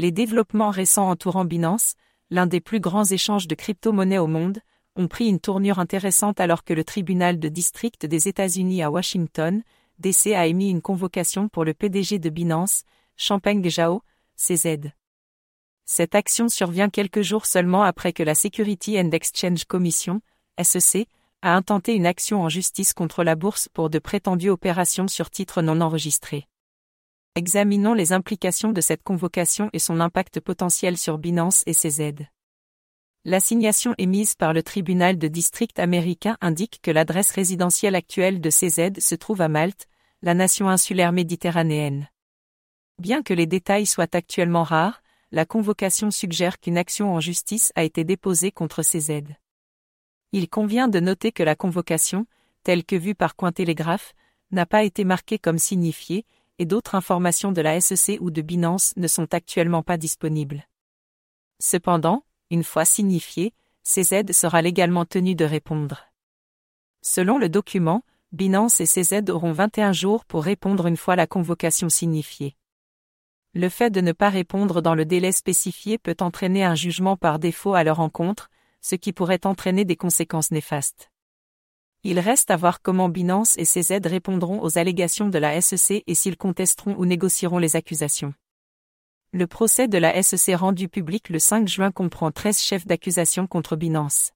[0.00, 1.92] Les développements récents entourant Binance,
[2.30, 4.60] l'un des plus grands échanges de crypto-monnaies au monde,
[4.96, 9.62] ont pris une tournure intéressante alors que le tribunal de district des États-Unis à Washington,
[9.98, 12.84] DC a émis une convocation pour le PDG de Binance,
[13.18, 14.00] Champagne Zhao,
[14.36, 14.90] CZ.
[15.84, 20.22] Cette action survient quelques jours seulement après que la Security and Exchange Commission,
[20.62, 21.08] SEC,
[21.42, 25.60] a intenté une action en justice contre la bourse pour de prétendues opérations sur titres
[25.60, 26.46] non enregistrés.
[27.36, 32.26] Examinons les implications de cette convocation et son impact potentiel sur Binance et ses aides.
[33.24, 38.98] L'assignation émise par le tribunal de district américain indique que l'adresse résidentielle actuelle de CZ
[38.98, 39.86] se trouve à Malte,
[40.22, 42.08] la nation insulaire méditerranéenne.
[42.98, 45.00] Bien que les détails soient actuellement rares,
[45.30, 49.36] la convocation suggère qu'une action en justice a été déposée contre ces aides.
[50.32, 52.26] Il convient de noter que la convocation,
[52.64, 54.14] telle que vue par Cointélégraphe,
[54.50, 56.26] n'a pas été marquée comme signifiée,
[56.60, 60.68] et d'autres informations de la SEC ou de Binance ne sont actuellement pas disponibles.
[61.58, 66.04] Cependant, une fois signifiée, CZ sera légalement tenu de répondre.
[67.00, 68.02] Selon le document,
[68.32, 72.58] Binance et CZ auront 21 jours pour répondre une fois la convocation signifiée.
[73.54, 77.38] Le fait de ne pas répondre dans le délai spécifié peut entraîner un jugement par
[77.38, 78.50] défaut à leur encontre,
[78.82, 81.09] ce qui pourrait entraîner des conséquences néfastes.
[82.02, 86.14] Il reste à voir comment Binance et CZ répondront aux allégations de la SEC et
[86.14, 88.32] s'ils contesteront ou négocieront les accusations.
[89.32, 93.76] Le procès de la SEC rendu public le 5 juin comprend 13 chefs d'accusation contre
[93.76, 94.32] Binance.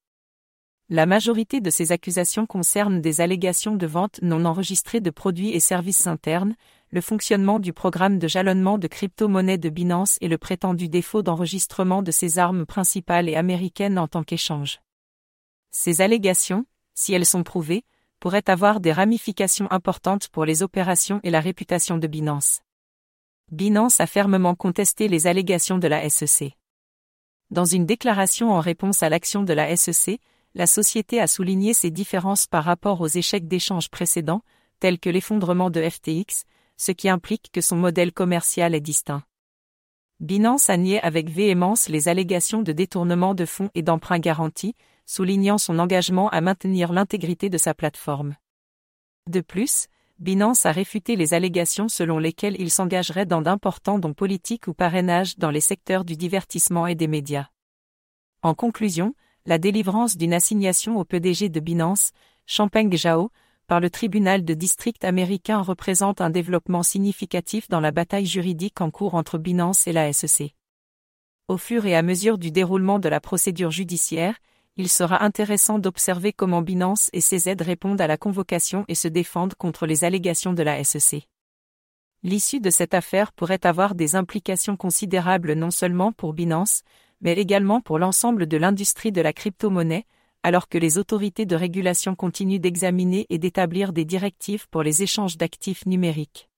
[0.90, 5.60] La majorité de ces accusations concernent des allégations de vente non enregistrées de produits et
[5.60, 6.54] services internes,
[6.90, 12.02] le fonctionnement du programme de jalonnement de crypto-monnaies de Binance et le prétendu défaut d'enregistrement
[12.02, 14.80] de ses armes principales et américaines en tant qu'échange.
[15.70, 17.84] Ces allégations, si elles sont prouvées,
[18.20, 22.62] pourraient avoir des ramifications importantes pour les opérations et la réputation de Binance.
[23.50, 26.56] Binance a fermement contesté les allégations de la SEC.
[27.50, 30.20] Dans une déclaration en réponse à l'action de la SEC,
[30.54, 34.42] la société a souligné ses différences par rapport aux échecs d'échanges précédents,
[34.80, 36.44] tels que l'effondrement de FTX,
[36.76, 39.22] ce qui implique que son modèle commercial est distinct.
[40.20, 44.74] Binance a nié avec véhémence les allégations de détournement de fonds et d'emprunts garantis,
[45.06, 48.36] soulignant son engagement à maintenir l'intégrité de sa plateforme.
[49.28, 49.88] De plus,
[50.18, 55.38] Binance a réfuté les allégations selon lesquelles il s'engagerait dans d'importants dons politiques ou parrainages
[55.38, 57.48] dans les secteurs du divertissement et des médias.
[58.42, 59.14] En conclusion,
[59.46, 62.12] la délivrance d'une assignation au PDG de Binance,
[62.46, 63.30] Champagne Zhao,
[63.66, 68.90] par le tribunal de district américain représente un développement significatif dans la bataille juridique en
[68.90, 70.54] cours entre Binance et la SEC.
[71.48, 74.36] Au fur et à mesure du déroulement de la procédure judiciaire,
[74.76, 79.06] il sera intéressant d'observer comment Binance et ses aides répondent à la convocation et se
[79.06, 81.28] défendent contre les allégations de la SEC.
[82.24, 86.82] L'issue de cette affaire pourrait avoir des implications considérables non seulement pour Binance,
[87.20, 90.06] mais également pour l'ensemble de l'industrie de la crypto-monnaie,
[90.42, 95.36] alors que les autorités de régulation continuent d'examiner et d'établir des directives pour les échanges
[95.36, 96.48] d'actifs numériques.